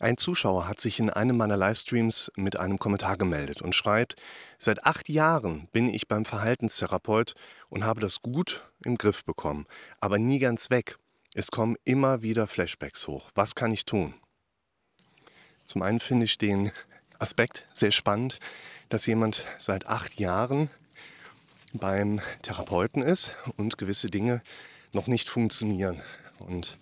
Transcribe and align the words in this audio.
Ein 0.00 0.16
Zuschauer 0.16 0.68
hat 0.68 0.80
sich 0.80 1.00
in 1.00 1.10
einem 1.10 1.36
meiner 1.36 1.56
Livestreams 1.56 2.30
mit 2.36 2.58
einem 2.58 2.78
Kommentar 2.78 3.16
gemeldet 3.16 3.62
und 3.62 3.74
schreibt, 3.74 4.14
seit 4.56 4.86
acht 4.86 5.08
Jahren 5.08 5.68
bin 5.72 5.88
ich 5.92 6.06
beim 6.06 6.24
Verhaltenstherapeut 6.24 7.34
und 7.68 7.84
habe 7.84 8.00
das 8.00 8.22
gut 8.22 8.70
im 8.84 8.96
Griff 8.96 9.24
bekommen, 9.24 9.66
aber 10.00 10.18
nie 10.18 10.38
ganz 10.38 10.70
weg. 10.70 10.98
Es 11.34 11.50
kommen 11.50 11.76
immer 11.84 12.22
wieder 12.22 12.46
Flashbacks 12.46 13.08
hoch. 13.08 13.30
Was 13.34 13.54
kann 13.56 13.72
ich 13.72 13.84
tun? 13.84 14.14
Zum 15.64 15.82
einen 15.82 16.00
finde 16.00 16.24
ich 16.24 16.38
den 16.38 16.70
Aspekt 17.18 17.66
sehr 17.72 17.90
spannend, 17.90 18.38
dass 18.88 19.06
jemand 19.06 19.44
seit 19.58 19.86
acht 19.86 20.18
Jahren 20.20 20.70
beim 21.72 22.20
Therapeuten 22.42 23.02
ist 23.02 23.36
und 23.56 23.78
gewisse 23.78 24.08
Dinge 24.08 24.42
noch 24.92 25.08
nicht 25.08 25.28
funktionieren. 25.28 26.00
Und 26.38 26.78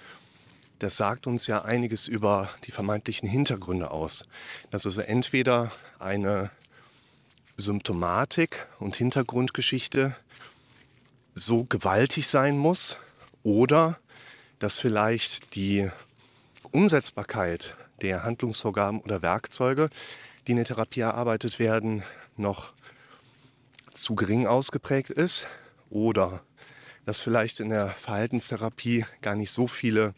das 0.78 0.96
sagt 0.96 1.26
uns 1.26 1.46
ja 1.46 1.62
einiges 1.62 2.06
über 2.06 2.50
die 2.64 2.70
vermeintlichen 2.70 3.28
Hintergründe 3.28 3.90
aus. 3.90 4.24
Dass 4.70 4.84
also 4.84 5.00
entweder 5.00 5.72
eine 5.98 6.50
Symptomatik 7.56 8.66
und 8.78 8.96
Hintergrundgeschichte 8.96 10.14
so 11.34 11.64
gewaltig 11.64 12.28
sein 12.28 12.58
muss 12.58 12.98
oder 13.42 13.98
dass 14.58 14.78
vielleicht 14.78 15.54
die 15.54 15.90
Umsetzbarkeit 16.70 17.74
der 18.02 18.24
Handlungsvorgaben 18.24 19.00
oder 19.00 19.22
Werkzeuge, 19.22 19.88
die 20.46 20.52
in 20.52 20.56
der 20.56 20.66
Therapie 20.66 21.00
erarbeitet 21.00 21.58
werden, 21.58 22.02
noch 22.36 22.72
zu 23.92 24.14
gering 24.14 24.46
ausgeprägt 24.46 25.10
ist 25.10 25.46
oder 25.88 26.42
dass 27.06 27.22
vielleicht 27.22 27.60
in 27.60 27.70
der 27.70 27.88
Verhaltenstherapie 27.88 29.06
gar 29.22 29.36
nicht 29.36 29.52
so 29.52 29.66
viele 29.66 30.14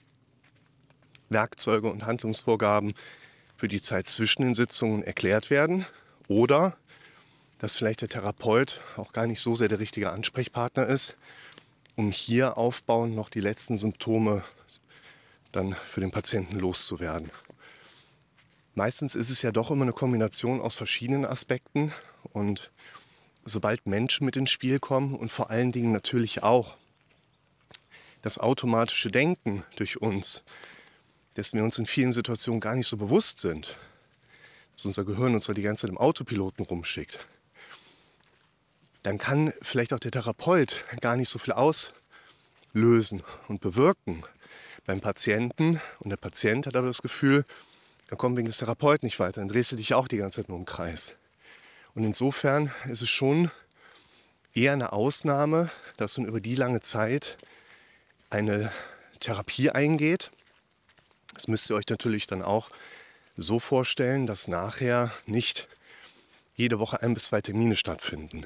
Werkzeuge 1.29 1.91
und 1.91 2.07
Handlungsvorgaben 2.07 2.95
für 3.57 3.69
die 3.69 3.81
Zeit 3.81 4.09
zwischen 4.09 4.43
den 4.43 4.55
Sitzungen 4.55 5.03
erklärt 5.03 5.51
werden 5.51 5.85
oder 6.29 6.77
dass 7.59 7.77
vielleicht 7.77 8.03
der 8.03 8.09
Therapeut 8.09 8.81
auch 8.97 9.13
gar 9.13 9.27
nicht 9.27 9.41
so 9.41 9.55
sehr 9.55 9.69
der 9.69 9.81
richtige 9.81 10.11
Ansprechpartner 10.11 10.87
ist, 10.87 11.17
um 11.97 12.13
hier 12.13 12.57
aufbauend 12.57 13.17
noch 13.17 13.31
die 13.31 13.41
letzten 13.41 13.77
Symptome 13.77 14.45
dann 15.51 15.75
für 15.75 16.01
den 16.01 16.13
Patienten 16.13 16.59
loszuwerden. 16.59 17.31
Meistens 18.75 19.17
ist 19.17 19.31
es 19.31 19.43
ja 19.43 19.51
doch 19.51 19.73
immer 19.73 19.83
eine 19.83 19.93
Kombination 19.93 20.61
aus 20.61 20.77
verschiedenen 20.77 21.25
Aspekten 21.25 21.93
und 22.33 22.71
sobald 23.45 23.87
Menschen 23.87 24.25
mit 24.25 24.37
ins 24.37 24.51
Spiel 24.51 24.79
kommen 24.79 25.15
und 25.15 25.31
vor 25.31 25.51
allen 25.51 25.73
Dingen 25.73 25.91
natürlich 25.91 26.45
auch 26.45 26.77
das 28.23 28.39
automatische 28.39 29.11
Denken 29.11 29.65
durch 29.77 30.01
uns, 30.01 30.45
dessen 31.39 31.57
wir 31.57 31.63
uns 31.63 31.79
in 31.79 31.87
vielen 31.87 32.13
Situationen 32.13 32.61
gar 32.61 32.75
nicht 32.75 32.89
so 32.89 32.97
bewusst 32.97 33.39
sind, 33.39 33.77
dass 34.75 34.87
unser 34.87 35.05
Gehirn 35.05 35.35
uns 35.35 35.47
ja 35.47 35.55
die 35.55 35.63
ganze 35.63 35.83
Zeit 35.83 35.91
im 35.91 35.97
Autopiloten 35.97 36.67
rumschickt, 36.67 37.29
dann 39.05 39.19
kann 39.19 39.53
vielleicht 39.63 39.93
auch 39.93 40.01
der 40.01 40.11
Therapeut 40.11 40.85
gar 41.01 41.15
nicht 41.15 41.29
so 41.29 41.39
viel 41.39 41.55
auslösen 41.55 43.23
und 43.47 43.61
bewirken 43.61 44.25
beim 44.85 45.01
Patienten. 45.01 45.81
Und 46.01 46.11
der 46.11 46.17
Patient 46.17 46.67
hat 46.67 46.75
aber 46.75 46.89
das 46.89 47.03
Gefühl, 47.03 47.45
er 48.09 48.17
kommt 48.17 48.37
wegen 48.37 48.49
des 48.49 48.59
Therapeuten 48.59 49.07
nicht 49.07 49.21
weiter, 49.21 49.41
dann 49.41 49.47
drehst 49.47 49.71
du 49.71 49.77
dich 49.77 49.95
auch 49.95 50.09
die 50.09 50.17
ganze 50.17 50.41
Zeit 50.41 50.49
nur 50.49 50.59
im 50.59 50.65
Kreis. 50.65 51.15
Und 51.95 52.03
insofern 52.03 52.73
ist 52.89 53.03
es 53.03 53.11
schon 53.11 53.53
eher 54.55 54.73
eine 54.73 54.93
Ausnahme, 54.93 55.71
dass 55.99 56.19
man 56.19 56.27
über 56.27 56.41
die 56.41 56.57
lange 56.57 56.81
Zeit 56.81 57.39
eine 58.29 58.73
Therapie 59.21 59.71
eingeht, 59.71 60.33
das 61.39 61.47
müsst 61.47 61.71
ihr 61.71 61.77
euch 61.77 61.87
natürlich 61.89 62.27
dann 62.27 62.43
auch 62.43 62.69
so 63.37 63.61
vorstellen, 63.61 64.27
dass 64.27 64.49
nachher 64.49 65.13
nicht 65.25 65.69
jede 66.57 66.81
Woche 66.81 67.01
ein 67.01 67.15
bis 67.15 67.27
zwei 67.27 67.41
Termine 67.41 67.77
stattfinden. 67.77 68.45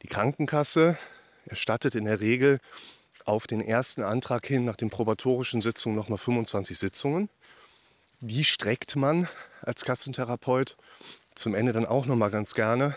Die 0.00 0.06
Krankenkasse 0.06 0.96
erstattet 1.44 1.94
in 1.94 2.06
der 2.06 2.20
Regel 2.20 2.58
auf 3.26 3.46
den 3.46 3.60
ersten 3.60 4.02
Antrag 4.02 4.46
hin 4.46 4.64
nach 4.64 4.76
den 4.76 4.88
probatorischen 4.88 5.60
Sitzungen 5.60 5.94
nochmal 5.94 6.16
25 6.16 6.78
Sitzungen. 6.78 7.28
Die 8.20 8.44
streckt 8.44 8.96
man 8.96 9.28
als 9.60 9.84
Kassentherapeut 9.84 10.78
zum 11.34 11.54
Ende 11.54 11.72
dann 11.72 11.84
auch 11.84 12.06
nochmal 12.06 12.30
ganz 12.30 12.54
gerne, 12.54 12.96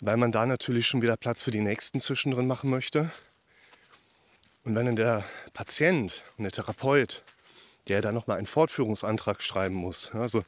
weil 0.00 0.16
man 0.16 0.32
da 0.32 0.46
natürlich 0.46 0.86
schon 0.86 1.02
wieder 1.02 1.18
Platz 1.18 1.44
für 1.44 1.50
die 1.50 1.60
nächsten 1.60 2.00
zwischendrin 2.00 2.46
machen 2.46 2.70
möchte. 2.70 3.10
Und 4.64 4.74
wenn 4.74 4.86
dann 4.86 4.96
der 4.96 5.22
Patient 5.52 6.22
und 6.38 6.44
der 6.44 6.52
Therapeut 6.52 7.22
der 7.88 8.00
da 8.00 8.12
nochmal 8.12 8.38
einen 8.38 8.46
Fortführungsantrag 8.46 9.42
schreiben 9.42 9.74
muss. 9.74 10.10
Also 10.12 10.44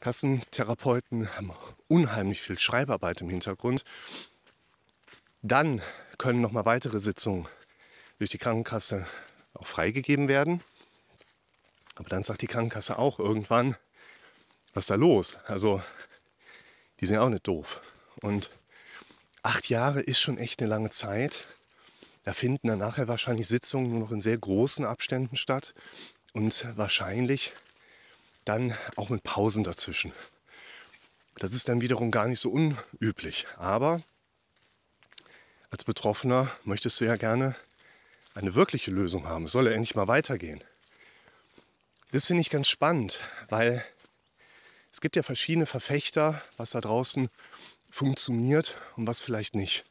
Kassentherapeuten 0.00 1.34
haben 1.36 1.52
unheimlich 1.88 2.40
viel 2.40 2.58
Schreibarbeit 2.58 3.20
im 3.20 3.30
Hintergrund. 3.30 3.84
Dann 5.42 5.82
können 6.18 6.40
nochmal 6.40 6.64
weitere 6.64 7.00
Sitzungen 7.00 7.48
durch 8.18 8.30
die 8.30 8.38
Krankenkasse 8.38 9.06
auch 9.54 9.66
freigegeben 9.66 10.28
werden. 10.28 10.62
Aber 11.96 12.08
dann 12.08 12.22
sagt 12.22 12.42
die 12.42 12.46
Krankenkasse 12.46 12.98
auch 12.98 13.18
irgendwann, 13.18 13.76
was 14.72 14.84
ist 14.84 14.90
da 14.90 14.94
los? 14.94 15.38
Also, 15.46 15.82
die 17.00 17.06
sind 17.06 17.16
ja 17.16 17.22
auch 17.22 17.28
nicht 17.28 17.46
doof. 17.46 17.80
Und 18.22 18.50
acht 19.42 19.68
Jahre 19.68 20.00
ist 20.00 20.20
schon 20.20 20.38
echt 20.38 20.60
eine 20.60 20.68
lange 20.68 20.90
Zeit. 20.90 21.46
Da 22.24 22.32
finden 22.32 22.68
dann 22.68 22.78
nachher 22.78 23.08
wahrscheinlich 23.08 23.48
Sitzungen 23.48 23.90
nur 23.90 24.00
noch 24.00 24.12
in 24.12 24.20
sehr 24.20 24.38
großen 24.38 24.84
Abständen 24.84 25.36
statt 25.36 25.74
und 26.38 26.64
wahrscheinlich 26.76 27.52
dann 28.44 28.72
auch 28.94 29.08
mit 29.08 29.24
Pausen 29.24 29.64
dazwischen. 29.64 30.12
Das 31.34 31.52
ist 31.52 31.68
dann 31.68 31.80
wiederum 31.80 32.12
gar 32.12 32.28
nicht 32.28 32.38
so 32.38 32.48
unüblich. 32.48 33.48
Aber 33.56 34.04
als 35.70 35.82
Betroffener 35.82 36.48
möchtest 36.62 37.00
du 37.00 37.06
ja 37.06 37.16
gerne 37.16 37.56
eine 38.34 38.54
wirkliche 38.54 38.92
Lösung 38.92 39.26
haben. 39.26 39.46
Es 39.46 39.52
soll 39.52 39.66
ja 39.66 39.72
endlich 39.72 39.96
mal 39.96 40.06
weitergehen. 40.06 40.62
Das 42.12 42.28
finde 42.28 42.42
ich 42.42 42.50
ganz 42.50 42.68
spannend, 42.68 43.20
weil 43.48 43.84
es 44.92 45.00
gibt 45.00 45.16
ja 45.16 45.24
verschiedene 45.24 45.66
Verfechter, 45.66 46.40
was 46.56 46.70
da 46.70 46.80
draußen 46.80 47.30
funktioniert 47.90 48.76
und 48.94 49.08
was 49.08 49.22
vielleicht 49.22 49.56
nicht. 49.56 49.84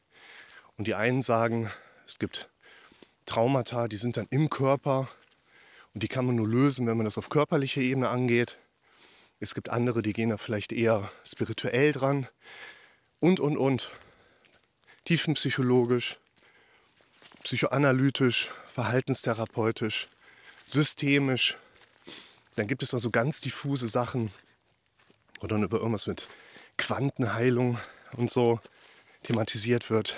Und 0.77 0.87
die 0.87 0.95
einen 0.95 1.23
sagen, 1.23 1.69
es 2.05 2.19
gibt 2.19 2.47
Traumata, 3.25 3.89
die 3.89 3.97
sind 3.97 4.15
dann 4.15 4.27
im 4.29 4.49
Körper 4.49 5.09
und 5.97 6.03
die 6.03 6.09
kann 6.09 6.27
man 6.27 6.35
nur 6.35 6.47
lösen, 6.47 6.85
wenn 6.85 6.95
man 6.95 7.05
das 7.05 7.17
auf 7.17 7.29
körperlicher 7.29 7.81
Ebene 7.81 8.09
angeht. 8.09 8.59
Es 9.39 9.55
gibt 9.55 9.69
andere, 9.69 10.03
die 10.03 10.13
gehen 10.13 10.29
da 10.29 10.37
vielleicht 10.37 10.71
eher 10.71 11.11
spirituell 11.25 11.91
dran. 11.91 12.27
Und, 13.19 13.39
und, 13.39 13.57
und. 13.57 13.89
Tiefenpsychologisch, 15.05 16.19
psychoanalytisch, 17.41 18.51
verhaltenstherapeutisch, 18.67 20.07
systemisch. 20.67 21.57
Dann 22.57 22.67
gibt 22.67 22.83
es 22.83 22.93
noch 22.93 22.99
so 22.99 23.09
ganz 23.09 23.41
diffuse 23.41 23.87
Sachen. 23.87 24.29
Oder 25.39 25.55
über 25.55 25.77
irgendwas 25.77 26.05
mit 26.05 26.27
Quantenheilung 26.77 27.79
und 28.15 28.29
so 28.29 28.59
thematisiert 29.23 29.89
wird. 29.89 30.15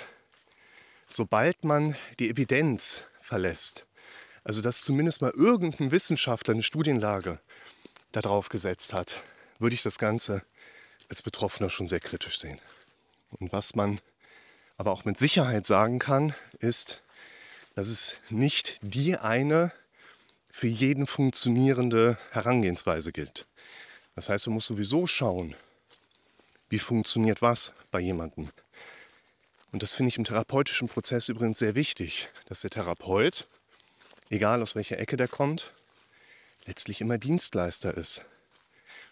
Sobald 1.06 1.64
man 1.64 1.96
die 2.18 2.28
Evidenz 2.28 3.06
verlässt, 3.22 3.86
also 4.44 4.62
dass 4.62 4.82
zumindest 4.82 5.22
mal 5.22 5.32
irgendein 5.32 5.90
Wissenschaftler 5.90 6.54
eine 6.54 6.62
Studienlage 6.62 7.40
darauf 8.12 8.48
gesetzt 8.48 8.92
hat, 8.92 9.22
würde 9.58 9.74
ich 9.74 9.82
das 9.82 9.98
Ganze 9.98 10.42
als 11.08 11.22
Betroffener 11.22 11.70
schon 11.70 11.88
sehr 11.88 12.00
kritisch 12.00 12.38
sehen. 12.38 12.60
Und 13.38 13.52
was 13.52 13.74
man 13.74 14.00
aber 14.76 14.92
auch 14.92 15.04
mit 15.04 15.18
Sicherheit 15.18 15.66
sagen 15.66 15.98
kann, 15.98 16.34
ist, 16.58 17.02
dass 17.74 17.88
es 17.88 18.16
nicht 18.30 18.78
die 18.82 19.16
eine 19.16 19.72
für 20.50 20.66
jeden 20.66 21.06
funktionierende 21.06 22.18
Herangehensweise 22.30 23.12
gilt. 23.12 23.46
Das 24.14 24.28
heißt, 24.28 24.46
man 24.46 24.54
muss 24.54 24.66
sowieso 24.66 25.06
schauen, 25.06 25.54
wie 26.68 26.78
funktioniert 26.78 27.42
was 27.42 27.72
bei 27.90 28.00
jemandem. 28.00 28.50
Und 29.72 29.82
das 29.82 29.94
finde 29.94 30.08
ich 30.08 30.18
im 30.18 30.24
therapeutischen 30.24 30.88
Prozess 30.88 31.28
übrigens 31.28 31.58
sehr 31.58 31.74
wichtig, 31.74 32.28
dass 32.46 32.62
der 32.62 32.70
Therapeut 32.70 33.46
egal 34.30 34.62
aus 34.62 34.74
welcher 34.74 34.98
Ecke 34.98 35.16
der 35.16 35.28
kommt, 35.28 35.74
letztlich 36.64 37.00
immer 37.00 37.18
Dienstleister 37.18 37.96
ist. 37.96 38.24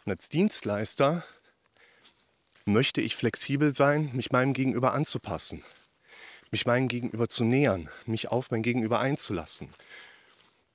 Und 0.05 0.13
als 0.13 0.29
Dienstleister 0.29 1.25
möchte 2.65 3.01
ich 3.01 3.17
flexibel 3.17 3.75
sein, 3.75 4.11
mich 4.15 4.31
meinem 4.31 4.53
Gegenüber 4.53 4.95
anzupassen, 4.95 5.65
mich 6.51 6.67
meinem 6.67 6.89
Gegenüber 6.89 7.29
zu 7.29 7.45
nähern, 7.45 7.91
mich 8.07 8.29
auf 8.29 8.51
mein 8.51 8.63
Gegenüber 8.63 9.01
einzulassen. 9.01 9.71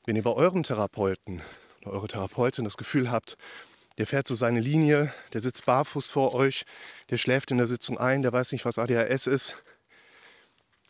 Wenn 0.06 0.16
ihr 0.16 0.24
bei 0.24 0.32
eurem 0.32 0.64
Therapeuten 0.64 1.42
oder 1.82 1.94
eure 1.94 2.08
Therapeutin 2.08 2.66
das 2.66 2.78
Gefühl 2.78 3.10
habt, 3.10 3.38
der 3.98 4.08
fährt 4.08 4.28
so 4.28 4.36
seine 4.36 4.60
Linie, 4.60 5.14
der 5.34 5.42
sitzt 5.42 5.66
barfuß 5.66 6.10
vor 6.10 6.34
euch, 6.34 6.66
der 7.10 7.18
schläft 7.18 7.52
in 7.52 7.58
der 7.58 7.68
Sitzung 7.68 7.98
ein, 7.98 8.24
der 8.24 8.34
weiß 8.34 8.52
nicht, 8.52 8.66
was 8.66 8.80
ADHS 8.80 9.28
ist, 9.28 9.58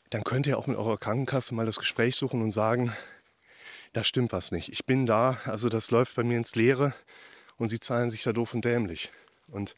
dann 0.09 0.23
könnt 0.23 0.47
ihr 0.47 0.57
auch 0.57 0.67
mit 0.67 0.77
eurer 0.77 0.97
Krankenkasse 0.97 1.53
mal 1.53 1.65
das 1.65 1.79
Gespräch 1.79 2.15
suchen 2.15 2.41
und 2.41 2.51
sagen, 2.51 2.93
da 3.93 4.03
stimmt 4.03 4.31
was 4.31 4.51
nicht. 4.51 4.69
Ich 4.69 4.85
bin 4.85 5.05
da, 5.05 5.39
also 5.45 5.69
das 5.69 5.91
läuft 5.91 6.15
bei 6.15 6.23
mir 6.23 6.37
ins 6.37 6.55
Leere 6.55 6.93
und 7.57 7.69
sie 7.69 7.79
zahlen 7.79 8.09
sich 8.09 8.23
da 8.23 8.33
doof 8.33 8.53
und 8.53 8.65
dämlich. 8.65 9.11
Und 9.47 9.75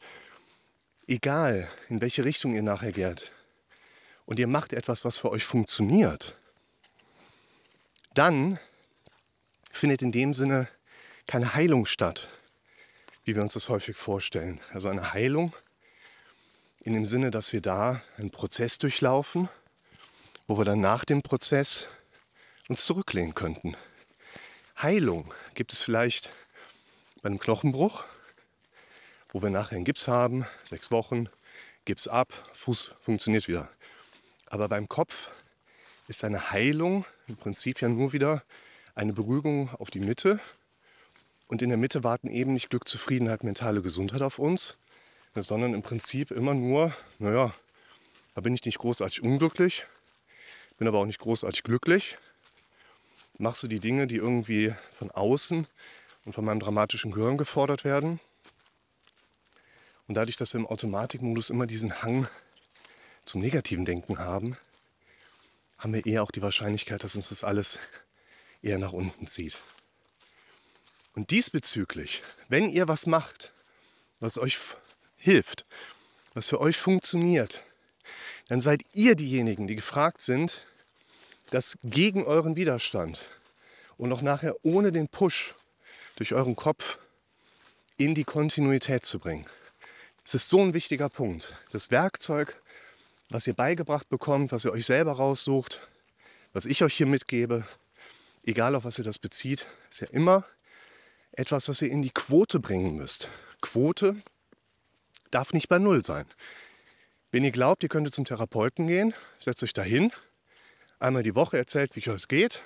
egal, 1.06 1.68
in 1.88 2.00
welche 2.00 2.24
Richtung 2.24 2.54
ihr 2.54 2.62
nachher 2.62 2.92
geht, 2.92 3.32
und 4.26 4.40
ihr 4.40 4.48
macht 4.48 4.72
etwas, 4.72 5.04
was 5.04 5.18
für 5.18 5.30
euch 5.30 5.44
funktioniert, 5.44 6.34
dann 8.14 8.58
findet 9.70 10.02
in 10.02 10.10
dem 10.10 10.34
Sinne 10.34 10.68
keine 11.26 11.54
Heilung 11.54 11.86
statt, 11.86 12.28
wie 13.24 13.34
wir 13.34 13.42
uns 13.42 13.52
das 13.52 13.68
häufig 13.68 13.96
vorstellen. 13.96 14.60
Also 14.72 14.88
eine 14.88 15.12
Heilung 15.12 15.54
in 16.82 16.92
dem 16.92 17.06
Sinne, 17.06 17.30
dass 17.30 17.52
wir 17.52 17.60
da 17.60 18.02
einen 18.16 18.30
Prozess 18.30 18.78
durchlaufen, 18.78 19.48
wo 20.46 20.58
wir 20.58 20.64
dann 20.64 20.80
nach 20.80 21.04
dem 21.04 21.22
Prozess 21.22 21.86
uns 22.68 22.84
zurücklehnen 22.84 23.34
könnten. 23.34 23.76
Heilung 24.78 25.32
gibt 25.54 25.72
es 25.72 25.82
vielleicht 25.82 26.28
bei 27.22 27.28
einem 27.28 27.38
Knochenbruch, 27.38 28.04
wo 29.30 29.40
wir 29.42 29.48
nachher 29.48 29.76
einen 29.76 29.86
Gips 29.86 30.06
haben, 30.06 30.44
sechs 30.64 30.90
Wochen, 30.90 31.30
Gips 31.86 32.08
ab, 32.08 32.30
Fuß 32.52 32.92
funktioniert 33.00 33.48
wieder. 33.48 33.70
Aber 34.44 34.68
beim 34.68 34.86
Kopf 34.86 35.30
ist 36.08 36.24
eine 36.24 36.50
Heilung 36.50 37.06
im 37.26 37.36
Prinzip 37.36 37.80
ja 37.80 37.88
nur 37.88 38.12
wieder 38.12 38.42
eine 38.94 39.14
Beruhigung 39.14 39.70
auf 39.76 39.90
die 39.90 40.00
Mitte. 40.00 40.40
Und 41.48 41.62
in 41.62 41.70
der 41.70 41.78
Mitte 41.78 42.04
warten 42.04 42.28
eben 42.28 42.52
nicht 42.52 42.68
Glück, 42.68 42.86
Zufriedenheit, 42.86 43.44
mentale 43.44 43.80
Gesundheit 43.80 44.20
auf 44.20 44.38
uns, 44.38 44.76
sondern 45.34 45.72
im 45.72 45.80
Prinzip 45.80 46.30
immer 46.30 46.52
nur, 46.52 46.94
naja, 47.18 47.54
da 48.34 48.42
bin 48.42 48.52
ich 48.52 48.62
nicht 48.66 48.78
großartig 48.78 49.22
unglücklich, 49.22 49.86
bin 50.76 50.86
aber 50.86 50.98
auch 50.98 51.06
nicht 51.06 51.20
großartig 51.20 51.62
glücklich. 51.62 52.18
Machst 53.38 53.62
du 53.62 53.68
die 53.68 53.80
Dinge, 53.80 54.06
die 54.06 54.16
irgendwie 54.16 54.74
von 54.98 55.10
außen 55.10 55.66
und 56.26 56.32
von 56.32 56.44
meinem 56.44 56.60
dramatischen 56.60 57.12
Gehirn 57.12 57.38
gefordert 57.38 57.84
werden. 57.84 58.20
Und 60.08 60.14
dadurch, 60.14 60.36
dass 60.36 60.52
wir 60.52 60.60
im 60.60 60.66
Automatikmodus 60.66 61.50
immer 61.50 61.66
diesen 61.66 62.02
Hang 62.02 62.28
zum 63.24 63.40
negativen 63.40 63.84
Denken 63.84 64.18
haben, 64.18 64.56
haben 65.78 65.94
wir 65.94 66.04
eher 66.04 66.22
auch 66.22 66.30
die 66.30 66.42
Wahrscheinlichkeit, 66.42 67.04
dass 67.04 67.16
uns 67.16 67.28
das 67.28 67.44
alles 67.44 67.78
eher 68.62 68.78
nach 68.78 68.92
unten 68.92 69.26
zieht. 69.26 69.56
Und 71.14 71.30
diesbezüglich, 71.30 72.22
wenn 72.48 72.70
ihr 72.70 72.88
was 72.88 73.06
macht, 73.06 73.52
was 74.20 74.38
euch 74.38 74.58
hilft, 75.16 75.66
was 76.34 76.48
für 76.48 76.60
euch 76.60 76.76
funktioniert, 76.76 77.62
dann 78.48 78.60
seid 78.60 78.82
ihr 78.92 79.14
diejenigen, 79.16 79.66
die 79.66 79.76
gefragt 79.76 80.22
sind, 80.22 80.66
das 81.50 81.78
gegen 81.82 82.24
euren 82.24 82.56
Widerstand 82.56 83.24
und 83.96 84.12
auch 84.12 84.22
nachher 84.22 84.54
ohne 84.62 84.92
den 84.92 85.08
Push 85.08 85.54
durch 86.16 86.34
euren 86.34 86.56
Kopf 86.56 86.98
in 87.96 88.14
die 88.14 88.24
Kontinuität 88.24 89.06
zu 89.06 89.18
bringen. 89.18 89.46
Das 90.24 90.34
ist 90.34 90.48
so 90.48 90.60
ein 90.60 90.74
wichtiger 90.74 91.08
Punkt. 91.08 91.54
Das 91.72 91.90
Werkzeug, 91.90 92.60
was 93.30 93.46
ihr 93.46 93.54
beigebracht 93.54 94.08
bekommt, 94.08 94.52
was 94.52 94.64
ihr 94.64 94.72
euch 94.72 94.86
selber 94.86 95.12
raussucht, 95.12 95.80
was 96.52 96.66
ich 96.66 96.82
euch 96.82 96.94
hier 96.94 97.06
mitgebe, 97.06 97.64
egal 98.44 98.74
auf 98.74 98.84
was 98.84 98.98
ihr 98.98 99.04
das 99.04 99.18
bezieht, 99.18 99.66
ist 99.90 100.00
ja 100.00 100.08
immer 100.08 100.44
etwas, 101.32 101.68
was 101.68 101.82
ihr 101.82 101.90
in 101.90 102.02
die 102.02 102.10
Quote 102.10 102.60
bringen 102.60 102.96
müsst. 102.96 103.28
Quote 103.60 104.16
darf 105.30 105.52
nicht 105.52 105.68
bei 105.68 105.78
Null 105.78 106.04
sein. 106.04 106.26
Wenn 107.30 107.44
ihr 107.44 107.52
glaubt, 107.52 107.82
ihr 107.82 107.88
könntet 107.88 108.14
zum 108.14 108.24
Therapeuten 108.24 108.86
gehen, 108.86 109.14
setzt 109.38 109.62
euch 109.62 109.72
dahin, 109.72 110.12
einmal 110.98 111.22
die 111.22 111.34
Woche 111.34 111.58
erzählt, 111.58 111.96
wie 111.96 112.08
es 112.08 112.28
geht, 112.28 112.62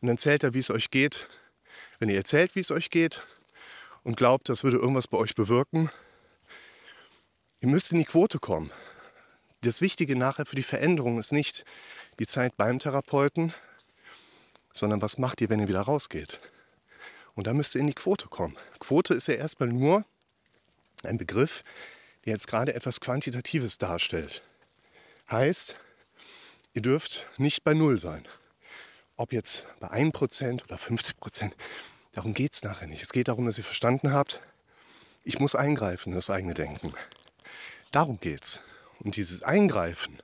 und 0.00 0.08
dann 0.08 0.18
zählt 0.18 0.44
er, 0.44 0.54
wie 0.54 0.58
es 0.58 0.70
euch 0.70 0.90
geht, 0.90 1.28
wenn 1.98 2.08
ihr 2.08 2.16
erzählt, 2.16 2.54
wie 2.54 2.60
es 2.60 2.70
euch 2.70 2.90
geht, 2.90 3.22
und 4.02 4.16
glaubt, 4.16 4.48
das 4.48 4.64
würde 4.64 4.76
irgendwas 4.76 5.08
bei 5.08 5.16
euch 5.16 5.34
bewirken. 5.34 5.90
Ihr 7.60 7.68
müsst 7.68 7.92
in 7.92 7.98
die 7.98 8.04
Quote 8.04 8.38
kommen 8.38 8.70
das 9.66 9.80
Wichtige 9.80 10.16
nachher 10.16 10.46
für 10.46 10.56
die 10.56 10.62
Veränderung 10.62 11.18
ist 11.18 11.32
nicht 11.32 11.64
die 12.18 12.26
Zeit 12.26 12.56
beim 12.56 12.78
Therapeuten, 12.78 13.52
sondern 14.72 15.02
was 15.02 15.18
macht 15.18 15.40
ihr, 15.40 15.48
wenn 15.48 15.60
ihr 15.60 15.68
wieder 15.68 15.80
rausgeht? 15.80 16.40
Und 17.34 17.46
da 17.46 17.54
müsst 17.54 17.74
ihr 17.74 17.80
in 17.80 17.86
die 17.88 17.94
Quote 17.94 18.28
kommen. 18.28 18.56
Quote 18.78 19.14
ist 19.14 19.28
ja 19.28 19.34
erstmal 19.34 19.68
nur 19.68 20.04
ein 21.02 21.18
Begriff, 21.18 21.64
der 22.24 22.34
jetzt 22.34 22.46
gerade 22.46 22.74
etwas 22.74 23.00
Quantitatives 23.00 23.78
darstellt. 23.78 24.42
Heißt, 25.30 25.76
ihr 26.74 26.82
dürft 26.82 27.26
nicht 27.38 27.64
bei 27.64 27.72
Null 27.72 27.98
sein. 27.98 28.26
Ob 29.16 29.32
jetzt 29.32 29.64
bei 29.78 29.90
1% 29.90 30.64
oder 30.64 30.76
50%, 30.76 31.52
darum 32.12 32.34
geht 32.34 32.52
es 32.52 32.64
nachher 32.64 32.88
nicht. 32.88 33.02
Es 33.02 33.12
geht 33.12 33.28
darum, 33.28 33.46
dass 33.46 33.58
ihr 33.58 33.64
verstanden 33.64 34.12
habt, 34.12 34.40
ich 35.22 35.38
muss 35.38 35.54
eingreifen 35.54 36.10
in 36.10 36.16
das 36.16 36.28
eigene 36.28 36.52
Denken. 36.52 36.92
Darum 37.92 38.18
geht's. 38.18 38.60
Und 38.98 39.16
dieses 39.16 39.42
Eingreifen, 39.42 40.18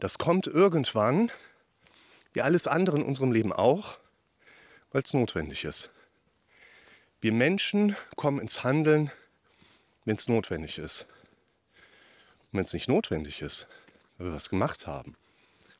das 0.00 0.18
kommt 0.18 0.46
irgendwann, 0.46 1.30
wie 2.32 2.42
alles 2.42 2.66
andere 2.66 2.98
in 2.98 3.04
unserem 3.04 3.32
Leben 3.32 3.52
auch, 3.52 3.98
weil 4.90 5.02
es 5.02 5.14
notwendig 5.14 5.64
ist. 5.64 5.90
Wir 7.20 7.32
Menschen 7.32 7.96
kommen 8.16 8.40
ins 8.40 8.64
Handeln, 8.64 9.10
wenn 10.04 10.16
es 10.16 10.28
notwendig 10.28 10.78
ist. 10.78 11.06
Und 12.50 12.58
wenn 12.58 12.64
es 12.64 12.72
nicht 12.72 12.88
notwendig 12.88 13.42
ist, 13.42 13.66
weil 14.16 14.28
wir 14.28 14.34
was 14.34 14.50
gemacht 14.50 14.86
haben 14.86 15.16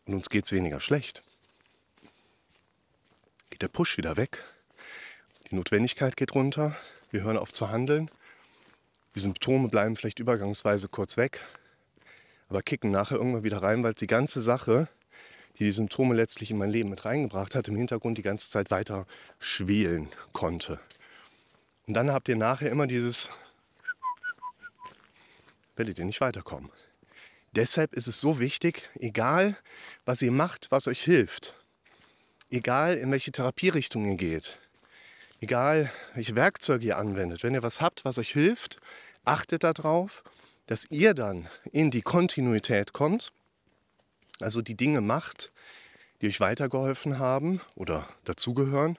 und 0.09 0.15
uns 0.15 0.31
geht 0.31 0.47
es 0.47 0.53
weniger 0.53 0.81
schlecht, 0.81 1.23
geht 3.51 3.61
der 3.63 3.69
Push 3.69 3.99
wieder 3.99 4.17
weg. 4.17 4.43
Die 5.51 5.55
Notwendigkeit 5.55 6.17
geht 6.17 6.35
runter, 6.35 6.75
wir 7.11 7.23
hören 7.23 7.37
auf 7.37 7.53
zu 7.53 7.71
handeln. 7.71 8.11
Die 9.15 9.21
Symptome 9.21 9.69
bleiben 9.69 9.97
vielleicht 9.97 10.19
übergangsweise 10.19 10.89
kurz 10.89 11.17
weg, 11.17 11.43
aber 12.49 12.63
kicken 12.63 12.91
nachher 12.91 13.17
irgendwann 13.17 13.45
wieder 13.45 13.63
rein, 13.63 13.83
weil 13.83 13.95
die 13.95 14.07
ganze 14.07 14.41
Sache, 14.41 14.89
die 15.59 15.65
die 15.65 15.73
Symptome 15.73 16.15
letztlich 16.15 16.51
in 16.51 16.59
mein 16.59 16.71
Leben 16.71 16.89
mit 16.89 17.05
reingebracht 17.05 17.55
hat, 17.55 17.69
im 17.69 17.77
Hintergrund 17.77 18.17
die 18.17 18.23
ganze 18.23 18.51
Zeit 18.51 18.71
weiter 18.71 19.07
schwelen 19.39 20.09
konnte. 20.33 20.81
Und 21.87 21.95
dann 21.95 22.11
habt 22.11 22.29
ihr 22.29 22.37
nachher 22.37 22.71
immer 22.71 22.87
dieses, 22.87 23.31
werdet 25.77 25.99
ihr 25.99 26.05
nicht 26.05 26.21
weiterkommen. 26.21 26.71
Deshalb 27.53 27.95
ist 27.95 28.09
es 28.09 28.21
so 28.21 28.39
wichtig, 28.39 28.89
egal 28.99 29.57
was 30.05 30.23
ihr 30.23 30.33
macht, 30.33 30.71
was 30.71 30.87
euch 30.87 31.03
hilft, 31.03 31.55
egal 32.51 32.97
in 32.97 33.11
welche 33.11 33.33
Therapierichtung 33.33 34.05
ihr 34.07 34.17
geht, 34.17 34.59
egal 35.41 35.91
welche 36.15 36.35
Werkzeuge 36.35 36.87
ihr 36.87 36.99
anwendet, 36.99 37.43
wenn 37.43 37.55
ihr 37.55 37.63
was 37.63 37.81
habt, 37.81 38.05
was 38.05 38.19
euch 38.19 38.33
hilft, 38.33 38.79
achtet 39.25 39.65
darauf, 39.65 40.23
dass 40.67 40.91
ihr 40.91 41.15
dann 41.15 41.49
in 41.73 41.91
die 41.91 42.03
Kontinuität 42.03 42.93
kommt, 42.93 43.33
also 44.41 44.63
die 44.63 44.77
Dinge 44.77 45.01
macht, 45.01 45.51
die 46.21 46.29
euch 46.29 46.41
weitergeholfen 46.41 47.19
haben 47.19 47.61
oder 47.75 48.09
dazugehören. 48.25 48.99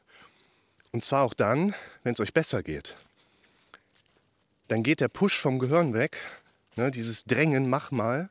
Und 0.91 1.03
zwar 1.03 1.23
auch 1.23 1.33
dann, 1.33 1.75
wenn 2.03 2.13
es 2.13 2.19
euch 2.19 2.33
besser 2.33 2.63
geht. 2.63 2.95
Dann 4.67 4.83
geht 4.83 5.01
der 5.01 5.07
Push 5.07 5.39
vom 5.39 5.59
Gehirn 5.59 5.93
weg, 5.93 6.17
ne, 6.75 6.91
dieses 6.91 7.23
Drängen, 7.25 7.69
mach 7.69 7.91
mal. 7.91 8.29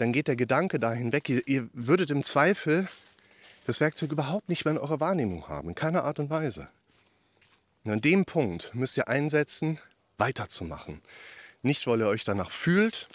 Dann 0.00 0.12
geht 0.12 0.28
der 0.28 0.36
Gedanke 0.36 0.80
dahin 0.80 1.12
weg. 1.12 1.28
Ihr, 1.28 1.46
ihr 1.46 1.68
würdet 1.74 2.08
im 2.08 2.22
Zweifel 2.22 2.88
das 3.66 3.80
Werkzeug 3.80 4.10
überhaupt 4.12 4.48
nicht 4.48 4.64
mehr 4.64 4.72
in 4.72 4.78
eurer 4.78 4.98
Wahrnehmung 4.98 5.46
haben, 5.46 5.68
in 5.68 5.74
keiner 5.74 6.04
Art 6.04 6.18
und 6.18 6.30
Weise. 6.30 6.68
Und 7.84 7.92
an 7.92 8.00
dem 8.00 8.24
Punkt 8.24 8.74
müsst 8.74 8.96
ihr 8.96 9.08
einsetzen, 9.08 9.78
weiterzumachen. 10.16 11.02
Nicht, 11.60 11.86
weil 11.86 12.00
ihr 12.00 12.06
euch 12.06 12.24
danach 12.24 12.50
fühlt, 12.50 13.08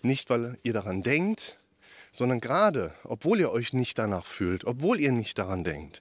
nicht, 0.00 0.30
weil 0.30 0.56
ihr 0.62 0.72
daran 0.72 1.02
denkt, 1.02 1.58
sondern 2.10 2.40
gerade, 2.40 2.94
obwohl 3.04 3.38
ihr 3.38 3.50
euch 3.50 3.74
nicht 3.74 3.98
danach 3.98 4.24
fühlt, 4.24 4.64
obwohl 4.64 4.98
ihr 4.98 5.12
nicht 5.12 5.36
daran 5.36 5.62
denkt, 5.62 6.00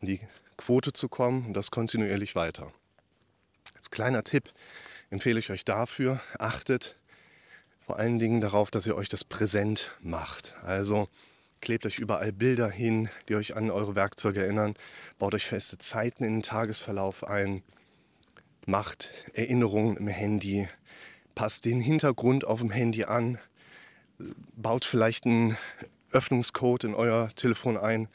in 0.00 0.08
die 0.08 0.20
Quote 0.56 0.92
zu 0.92 1.08
kommen 1.08 1.46
und 1.46 1.54
das 1.54 1.70
kontinuierlich 1.70 2.34
weiter. 2.34 2.72
Als 3.76 3.90
kleiner 3.90 4.24
Tipp 4.24 4.52
empfehle 5.10 5.38
ich 5.38 5.50
euch 5.50 5.64
dafür, 5.64 6.20
achtet 6.40 6.96
vor 7.88 7.98
allen 7.98 8.18
Dingen 8.18 8.42
darauf, 8.42 8.70
dass 8.70 8.86
ihr 8.86 8.94
euch 8.96 9.08
das 9.08 9.24
präsent 9.24 9.96
macht. 10.02 10.52
Also 10.62 11.08
klebt 11.62 11.86
euch 11.86 11.98
überall 11.98 12.32
Bilder 12.32 12.68
hin, 12.68 13.08
die 13.30 13.34
euch 13.34 13.56
an 13.56 13.70
eure 13.70 13.94
Werkzeuge 13.94 14.42
erinnern, 14.42 14.74
baut 15.18 15.34
euch 15.34 15.46
feste 15.46 15.78
Zeiten 15.78 16.22
in 16.22 16.34
den 16.34 16.42
Tagesverlauf 16.42 17.24
ein, 17.24 17.62
macht 18.66 19.24
Erinnerungen 19.32 19.96
im 19.96 20.06
Handy, 20.06 20.68
passt 21.34 21.64
den 21.64 21.80
Hintergrund 21.80 22.46
auf 22.46 22.58
dem 22.58 22.70
Handy 22.70 23.04
an, 23.04 23.38
baut 24.54 24.84
vielleicht 24.84 25.24
einen 25.24 25.56
Öffnungscode 26.12 26.84
in 26.84 26.94
euer 26.94 27.28
Telefon 27.36 27.78
ein, 27.78 28.08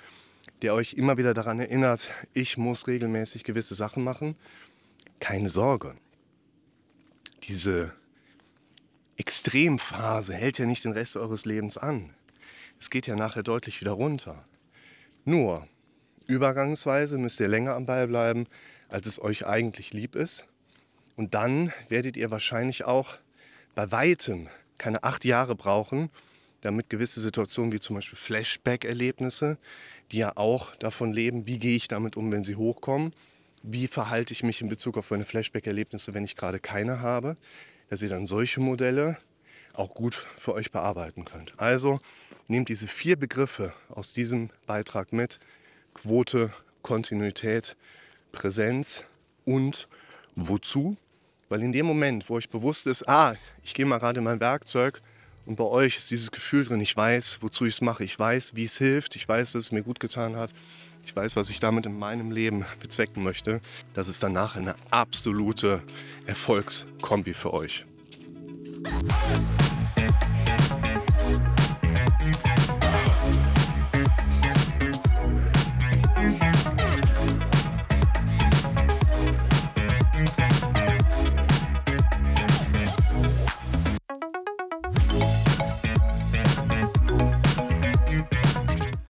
der 0.62 0.75
euch 0.75 0.94
immer 0.94 1.18
wieder 1.18 1.34
daran 1.34 1.60
erinnert, 1.60 2.12
ich 2.36 2.60
muss 2.60 2.86
regelmäßig 2.86 3.44
gewisse 3.44 3.74
Sachen 3.74 4.03
machen. 4.03 4.36
Keine 5.20 5.50
Sorge. 5.50 5.96
Diese 7.48 7.92
Extremphase 9.17 10.34
hält 10.34 10.58
ja 10.58 10.65
nicht 10.65 10.84
den 10.84 10.93
Rest 10.93 11.15
eures 11.15 11.46
Lebens 11.46 11.77
an. 11.77 12.13
Es 12.79 12.89
geht 12.89 13.08
ja 13.08 13.15
nachher 13.15 13.43
deutlich 13.43 13.79
wieder 13.79 13.91
runter. 13.91 14.43
Nur, 15.24 15.67
übergangsweise 16.25 17.17
müsst 17.17 17.39
ihr 17.39 17.48
länger 17.48 17.75
am 17.75 17.86
Ball 17.86 18.08
bleiben, 18.08 18.48
als 18.89 19.08
es 19.08 19.22
euch 19.22 19.46
eigentlich 19.46 19.93
lieb 19.93 20.15
ist. 20.15 20.48
Und 21.15 21.34
dann 21.34 21.72
werdet 21.89 22.17
ihr 22.17 22.32
wahrscheinlich 22.32 22.86
auch 22.86 23.15
bei 23.75 23.91
weitem 23.91 24.48
keine 24.77 25.03
acht 25.03 25.25
Jahre 25.25 25.55
brauchen, 25.55 26.10
damit 26.62 26.89
gewisse 26.89 27.22
Situationen 27.22 27.72
wie 27.72 27.79
zum 27.79 27.96
Beispiel 27.96 28.17
Flashback-Erlebnisse, 28.17 29.58
die 30.12 30.17
ja 30.17 30.36
auch 30.36 30.75
davon 30.77 31.12
leben, 31.13 31.46
wie 31.46 31.60
gehe 31.60 31.75
ich 31.75 31.88
damit 31.88 32.17
um, 32.17 32.32
wenn 32.32 32.43
sie 32.43 32.55
hochkommen, 32.55 33.13
wie 33.62 33.88
verhalte 33.88 34.34
ich 34.34 34.43
mich 34.43 34.62
in 34.62 34.70
Bezug 34.70 34.98
auf 34.98 35.12
meine 35.12 35.25
Flashback-Erlebnisse, 35.25 36.13
wenn 36.13 36.25
ich 36.25 36.36
gerade 36.36 36.60
keine 36.60 37.00
habe, 37.01 37.36
dass 37.94 38.02
ihr 38.02 38.10
dann 38.10 38.26
solche 38.26 38.60
Modelle 38.60 39.20
auch 39.74 39.94
gut 39.94 40.16
für 40.16 40.56
euch 40.56 40.72
bearbeiten 40.72 41.26
könnt. 41.26 41.54
Also 41.60 42.00
nehmt 42.48 42.70
diese 42.70 42.88
vier 42.88 43.18
Begriffe 43.18 43.72
aus 43.88 44.14
diesem 44.14 44.50
Beitrag 44.66 45.14
mit. 45.14 45.40
Quote, 45.94 46.52
Kontinuität, 46.82 47.76
Präsenz 48.32 49.06
und 49.46 49.88
wozu? 50.36 50.98
Weil 51.50 51.62
in 51.62 51.72
dem 51.72 51.86
Moment, 51.86 52.32
wo 52.32 52.34
euch 52.34 52.50
bewusst 52.50 52.88
ist, 52.88 53.08
ah, 53.08 53.36
ich 53.64 53.76
gehe 53.76 53.86
mal 53.86 54.00
gerade 54.00 54.18
in 54.18 54.24
mein 54.24 54.40
Werkzeug 54.40 55.00
und 55.46 55.56
bei 55.56 55.64
euch 55.64 55.98
ist 55.98 56.10
dieses 56.10 56.32
Gefühl 56.32 56.66
drin, 56.66 56.82
ich 56.82 56.98
weiß, 56.98 57.44
wozu 57.44 57.68
ich 57.68 57.76
es 57.76 57.82
mache, 57.82 58.04
ich 58.04 58.18
weiß, 58.18 58.56
wie 58.56 58.64
es 58.64 58.80
hilft, 58.80 59.16
ich 59.16 59.30
weiß, 59.30 59.52
dass 59.52 59.66
es 59.66 59.72
mir 59.72 59.84
gut 59.84 60.00
getan 60.00 60.36
hat, 60.36 60.52
ich 61.05 61.15
weiß, 61.15 61.36
was 61.36 61.50
ich 61.50 61.60
damit 61.60 61.86
in 61.86 61.98
meinem 61.98 62.31
Leben 62.31 62.65
bezwecken 62.79 63.24
möchte, 63.24 63.62
das 63.93 64.07
ist 64.07 64.24
danach 64.24 64.55
eine 64.55 64.75
absolute 64.91 65.81
Erfolgskombi 66.25 67.33
für 67.33 67.53
euch. 67.53 67.86